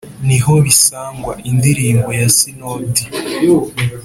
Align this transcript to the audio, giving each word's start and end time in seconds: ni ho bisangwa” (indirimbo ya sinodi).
ni 0.27 0.37
ho 0.43 0.53
bisangwa” 0.65 1.33
(indirimbo 1.49 2.09
ya 2.19 2.27
sinodi). 2.37 3.03